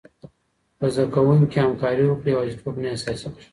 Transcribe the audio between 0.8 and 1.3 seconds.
زده